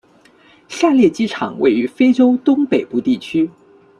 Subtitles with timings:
[0.67, 3.47] 下列机场位于非洲东北部地区。